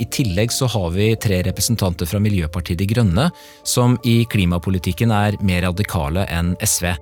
I 0.00 0.06
tillegg 0.10 0.54
så 0.54 0.66
har 0.70 0.88
vi 0.94 1.12
tre 1.20 1.42
representanter 1.46 2.08
fra 2.08 2.20
Miljøpartiet 2.22 2.80
De 2.80 2.86
Grønne, 2.90 3.28
som 3.66 3.98
i 4.06 4.22
klimapolitikken 4.30 5.12
er 5.14 5.36
mer 5.44 5.66
radikale 5.68 6.24
enn 6.32 6.54
SV. 6.64 6.94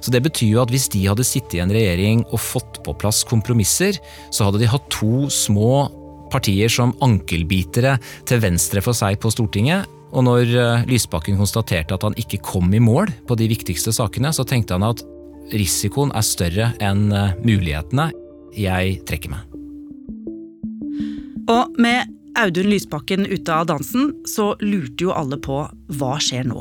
Så 0.00 0.12
Det 0.12 0.22
betyr 0.22 0.54
jo 0.54 0.62
at 0.62 0.70
hvis 0.72 0.88
de 0.92 1.06
hadde 1.08 1.26
sittet 1.26 1.58
i 1.58 1.62
en 1.64 1.72
regjering 1.72 2.24
og 2.30 2.40
fått 2.40 2.82
på 2.84 2.94
plass 3.00 3.24
kompromisser, 3.24 3.98
så 4.30 4.46
hadde 4.46 4.60
de 4.62 4.70
hatt 4.70 4.86
to 4.92 5.28
små 5.32 5.88
partier 6.30 6.70
som 6.70 6.94
ankelbitere 7.02 7.96
til 8.28 8.44
venstre 8.44 8.84
for 8.84 8.96
seg 8.96 9.18
på 9.20 9.32
Stortinget. 9.34 9.88
Og 10.10 10.26
når 10.26 10.52
eh, 10.58 10.84
Lysbakken 10.90 11.38
konstaterte 11.38 11.94
at 11.94 12.04
han 12.06 12.16
ikke 12.18 12.42
kom 12.42 12.72
i 12.74 12.82
mål 12.82 13.12
på 13.28 13.36
de 13.38 13.46
viktigste 13.50 13.94
sakene, 13.94 14.32
så 14.34 14.46
tenkte 14.48 14.74
han 14.78 14.88
at 14.88 15.04
risikoen 15.54 16.12
er 16.14 16.26
større 16.26 16.70
enn 16.82 17.10
eh, 17.14 17.36
mulighetene. 17.46 18.10
Jeg 18.58 19.00
trekker 19.06 19.34
meg. 19.34 19.46
Og 21.50 21.78
med 21.82 22.10
Audun 22.38 22.70
Lysbakken 22.70 23.26
ute 23.26 23.54
av 23.54 23.66
dansen, 23.70 24.12
så 24.26 24.52
lurte 24.62 25.06
jo 25.06 25.14
alle 25.14 25.38
på 25.42 25.62
hva 25.98 26.12
skjer 26.22 26.46
nå? 26.46 26.60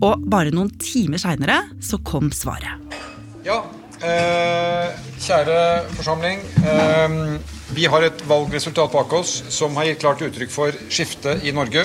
Og 0.00 0.24
bare 0.32 0.52
noen 0.54 0.70
timer 0.80 1.20
seinere 1.20 1.58
så 1.84 2.00
kom 2.08 2.30
svaret. 2.32 2.96
Ja, 3.44 3.60
eh, 4.00 4.96
kjære 5.20 5.60
forsamling. 5.96 6.40
Eh, 6.64 7.18
vi 7.74 7.86
har 7.86 8.02
et 8.02 8.22
valgresultat 8.26 8.90
bak 8.92 9.12
oss 9.14 9.40
som 9.54 9.76
har 9.78 9.86
gitt 9.86 10.00
klart 10.02 10.22
uttrykk 10.26 10.50
for 10.50 10.78
skifte 10.90 11.36
i 11.46 11.52
Norge. 11.54 11.84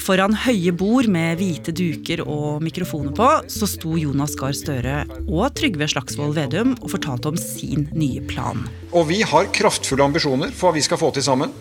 Foran 0.00 0.36
høye 0.38 0.70
bord 0.76 1.08
med 1.10 1.40
hvite 1.40 1.72
duker 1.74 2.22
og 2.22 2.62
mikrofoner 2.62 3.12
på, 3.16 3.26
så 3.50 3.66
sto 3.68 3.96
Jonas 3.98 4.36
Gahr 4.38 4.54
Støre 4.54 5.00
og 5.26 5.48
Trygve 5.58 5.88
Slagsvold 5.90 6.36
Vedum 6.36 6.76
og 6.78 6.92
fortalte 6.92 7.32
om 7.32 7.40
sin 7.40 7.88
nye 7.96 8.22
plan. 8.28 8.62
Og 8.92 9.08
vi 9.10 9.22
har 9.26 9.50
kraftfulle 9.56 10.06
ambisjoner 10.06 10.54
for 10.54 10.70
hva 10.70 10.78
vi 10.78 10.84
skal 10.86 11.00
få 11.00 11.10
til 11.16 11.26
sammen. 11.26 11.52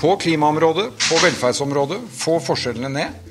På 0.00 0.16
klimaområdet, 0.18 0.88
på 0.98 1.20
velferdsområdet, 1.22 2.00
få 2.16 2.38
forskjellene 2.42 2.90
ned. 2.90 3.30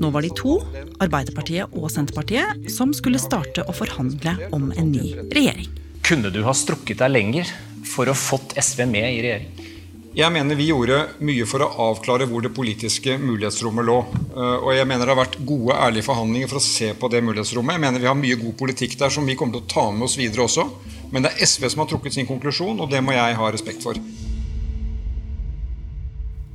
Nå 0.00 0.10
var 0.12 0.24
de 0.24 0.32
to, 0.36 0.58
Arbeiderpartiet 1.02 1.76
og 1.76 1.90
Senterpartiet, 1.92 2.66
som 2.72 2.92
skulle 2.96 3.20
starte 3.20 3.64
å 3.68 3.74
forhandle 3.76 4.36
om 4.56 4.70
en 4.72 4.90
ny 4.92 5.12
regjering. 5.28 5.68
Kunne 6.06 6.30
du 6.30 6.42
ha 6.46 6.54
strukket 6.54 7.00
deg 7.02 7.12
lenger 7.12 7.50
for 7.86 8.10
å 8.10 8.16
fått 8.16 8.56
SV 8.60 8.84
med 8.90 9.08
i 9.08 9.24
regjering? 9.24 9.72
Jeg 10.16 10.32
mener 10.32 10.56
vi 10.56 10.70
gjorde 10.70 10.96
mye 11.28 11.44
for 11.44 11.60
å 11.60 11.66
avklare 11.90 12.24
hvor 12.30 12.40
det 12.40 12.54
politiske 12.56 13.18
mulighetsrommet 13.20 13.84
lå. 13.84 13.96
Eh, 14.32 14.54
og 14.64 14.70
jeg 14.72 14.88
mener 14.88 15.04
det 15.04 15.12
har 15.12 15.18
vært 15.18 15.36
gode, 15.44 15.76
ærlige 15.76 16.06
forhandlinger 16.06 16.48
for 16.48 16.56
å 16.56 16.64
se 16.64 16.88
på 16.96 17.10
det 17.12 17.20
mulighetsrommet. 17.26 17.76
Jeg 17.76 17.82
mener 17.84 18.00
vi 18.00 18.08
har 18.08 18.16
mye 18.16 18.38
god 18.40 18.54
politikk 18.62 18.96
der 19.02 19.12
som 19.12 19.28
vi 19.28 19.36
kommer 19.36 19.58
til 19.58 19.66
å 19.66 19.72
ta 19.74 19.84
med 19.92 20.06
oss 20.08 20.16
videre 20.16 20.46
også. 20.46 20.64
Men 21.12 21.26
det 21.26 21.34
er 21.34 21.44
SV 21.44 21.68
som 21.68 21.84
har 21.84 21.90
trukket 21.90 22.16
sin 22.16 22.28
konklusjon, 22.28 22.80
og 22.80 22.88
det 22.88 23.02
må 23.04 23.12
jeg 23.12 23.36
ha 23.36 23.50
respekt 23.52 23.84
for. 23.84 24.00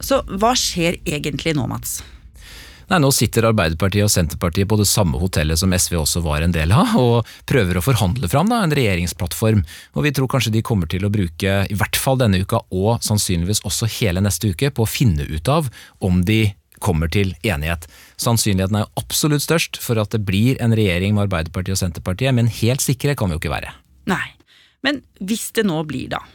Så 0.02 0.24
hva 0.42 0.56
skjer 0.58 0.98
egentlig 1.06 1.54
nå, 1.54 1.68
Mats? 1.70 2.00
Nei, 2.92 2.98
Nå 3.00 3.08
sitter 3.16 3.46
Arbeiderpartiet 3.48 4.04
og 4.04 4.12
Senterpartiet 4.12 4.68
på 4.68 4.76
det 4.76 4.86
samme 4.90 5.16
hotellet 5.22 5.56
som 5.62 5.72
SV 5.72 5.94
også 6.02 6.22
var 6.26 6.44
en 6.44 6.52
del 6.52 6.74
av, 6.76 6.92
og 7.00 7.30
prøver 7.48 7.78
å 7.80 7.84
forhandle 7.86 8.28
fram 8.28 8.50
da, 8.52 8.58
en 8.66 8.74
regjeringsplattform. 8.76 9.62
Og 9.96 10.04
Vi 10.04 10.12
tror 10.18 10.28
kanskje 10.34 10.52
de 10.52 10.64
kommer 10.66 10.92
til 10.92 11.06
å 11.08 11.12
bruke 11.14 11.54
i 11.72 11.78
hvert 11.80 11.96
fall 11.96 12.20
denne 12.20 12.42
uka, 12.44 12.60
og 12.68 13.00
sannsynligvis 13.00 13.64
også 13.64 13.88
hele 14.02 14.20
neste 14.20 14.52
uke, 14.52 14.74
på 14.76 14.84
å 14.84 14.92
finne 14.92 15.24
ut 15.24 15.48
av 15.48 15.72
om 16.04 16.20
de 16.28 16.52
kommer 16.84 17.08
til 17.14 17.32
enighet. 17.48 17.88
Sannsynligheten 18.20 18.82
er 18.82 18.84
jo 18.84 19.06
absolutt 19.06 19.46
størst 19.46 19.80
for 19.80 20.02
at 20.02 20.12
det 20.12 20.26
blir 20.28 20.60
en 20.60 20.76
regjering 20.76 21.16
med 21.16 21.30
Arbeiderpartiet 21.30 21.78
og 21.78 21.84
Senterpartiet, 21.86 22.36
men 22.36 22.52
helt 22.60 22.84
sikre 22.84 23.16
kan 23.16 23.32
vi 23.32 23.38
jo 23.38 23.44
ikke 23.46 23.56
være. 23.56 23.72
Nei, 24.12 24.36
men 24.84 25.00
hvis 25.24 25.54
det 25.56 25.64
nå 25.70 25.80
blir, 25.88 26.10
da, 26.12 26.26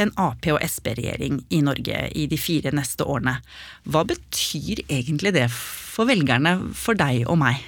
en 0.00 0.12
Ap- 0.20 0.48
og 0.52 0.60
Sp-regjering 0.64 1.42
i 1.50 1.60
Norge 1.64 2.08
i 2.14 2.26
de 2.30 2.38
fire 2.40 2.72
neste 2.74 3.06
årene. 3.06 3.38
Hva 3.84 4.04
betyr 4.08 4.84
egentlig 4.88 5.34
det 5.36 5.48
for 5.52 6.10
velgerne, 6.10 6.58
for 6.74 6.98
deg 6.98 7.24
og 7.28 7.40
meg? 7.44 7.62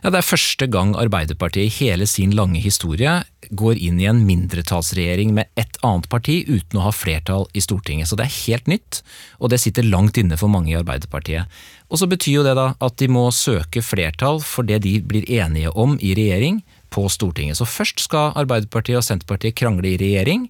Ja, 0.00 0.08
Det 0.08 0.22
er 0.22 0.24
første 0.24 0.66
gang 0.66 0.94
Arbeiderpartiet 0.96 1.66
i 1.66 1.84
hele 1.84 2.06
sin 2.08 2.32
lange 2.32 2.60
historie 2.64 3.18
går 3.52 3.76
inn 3.76 3.98
i 4.00 4.06
en 4.08 4.22
mindretallsregjering 4.24 5.34
med 5.36 5.50
ett 5.60 5.76
annet 5.84 6.08
parti 6.08 6.38
uten 6.48 6.78
å 6.80 6.86
ha 6.86 6.92
flertall 6.94 7.44
i 7.52 7.60
Stortinget. 7.60 8.08
Så 8.08 8.16
det 8.16 8.24
er 8.24 8.38
helt 8.46 8.70
nytt, 8.70 9.02
og 9.38 9.52
det 9.52 9.60
sitter 9.60 9.84
langt 9.84 10.16
inne 10.16 10.38
for 10.40 10.48
mange 10.48 10.72
i 10.72 10.78
Arbeiderpartiet. 10.78 11.44
Og 11.90 12.00
så 12.00 12.08
betyr 12.08 12.38
jo 12.38 12.46
det 12.46 12.56
da 12.56 12.70
at 12.80 12.96
de 12.96 13.10
må 13.12 13.26
søke 13.34 13.84
flertall 13.84 14.40
for 14.40 14.64
det 14.64 14.80
de 14.86 14.96
blir 15.04 15.28
enige 15.28 15.74
om 15.76 15.98
i 16.00 16.14
regjering 16.16 16.62
på 16.88 17.04
Stortinget. 17.12 17.60
Så 17.60 17.68
først 17.68 18.00
skal 18.00 18.32
Arbeiderpartiet 18.40 19.02
og 19.02 19.04
Senterpartiet 19.04 19.58
krangle 19.58 19.92
i 19.92 20.00
regjering, 20.00 20.48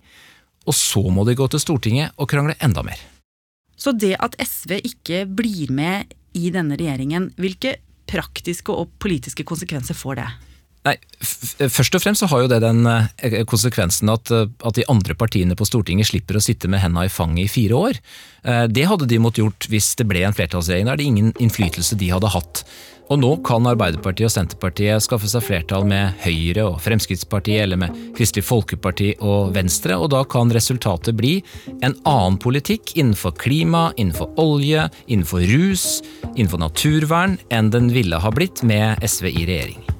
og 0.69 0.77
så 0.77 1.03
må 1.13 1.25
de 1.29 1.37
gå 1.39 1.47
til 1.51 1.63
Stortinget 1.63 2.17
og 2.21 2.29
krangle 2.31 2.57
enda 2.61 2.85
mer. 2.87 3.01
Så 3.81 3.95
det 3.97 4.17
at 4.21 4.37
SV 4.37 4.77
ikke 4.85 5.25
blir 5.25 5.73
med 5.73 6.13
i 6.37 6.51
denne 6.53 6.77
regjeringen, 6.77 7.31
hvilke 7.41 7.79
praktiske 8.11 8.75
og 8.75 8.93
politiske 9.03 9.47
konsekvenser 9.47 9.97
får 9.97 10.21
det? 10.21 10.29
Nei, 10.89 10.95
Først 11.21 11.97
og 11.97 12.01
fremst 12.01 12.23
så 12.23 12.29
har 12.31 12.41
jo 12.41 12.49
det 12.49 12.63
den 12.65 12.87
eh, 12.89 13.43
konsekvensen 13.49 14.09
at, 14.09 14.31
eh, 14.33 14.47
at, 14.49 14.79
de 14.79 14.87
andre 14.89 15.17
partiene 15.19 15.57
på 15.57 15.67
Stortinget 15.69 16.09
slipper 16.09 16.39
å 16.39 16.45
sitte 16.45 16.71
med 16.73 16.81
henda 16.81 17.05
i 17.05 17.13
fanget 17.13 17.45
i 17.45 17.53
fire 17.53 17.77
år. 17.77 18.01
Eh, 18.49 18.65
det 18.73 18.87
hadde 18.89 19.09
de 19.11 19.19
måttet 19.21 19.43
gjort 19.43 19.69
hvis 19.69 19.91
det 20.01 20.09
ble 20.09 20.25
en 20.25 20.37
flertallsregjering. 20.37 20.89
Da 20.89 20.95
er 20.97 21.03
det 21.03 21.11
ingen 21.11 21.35
innflytelse 21.37 22.01
de 22.01 22.09
hadde 22.15 22.33
hatt. 22.33 22.65
Og 23.11 23.19
nå 23.19 23.31
kan 23.43 23.67
Arbeiderpartiet 23.67 24.29
og 24.29 24.35
Senterpartiet 24.37 25.03
skaffe 25.03 25.27
seg 25.31 25.43
flertall 25.43 25.87
med 25.91 26.15
Høyre 26.23 26.69
og 26.69 26.79
Fremskrittspartiet, 26.85 27.65
eller 27.65 27.81
med 27.83 27.97
Kristelig 28.15 28.47
Folkeparti 28.47 29.13
og 29.27 29.51
Venstre, 29.57 29.99
og 29.99 30.13
da 30.15 30.23
kan 30.31 30.53
resultatet 30.55 31.19
bli 31.19 31.41
en 31.81 31.97
annen 32.07 32.39
politikk 32.39 32.95
innenfor 32.95 33.35
klima, 33.41 33.89
innenfor 33.99 34.31
olje, 34.39 34.87
innenfor 35.11 35.43
rus, 35.51 35.87
innenfor 36.37 36.63
naturvern 36.63 37.41
enn 37.51 37.75
den 37.75 37.91
ville 37.95 38.23
ha 38.23 38.35
blitt 38.35 38.63
med 38.63 39.03
SV 39.03 39.33
i 39.33 39.49
regjering. 39.49 40.00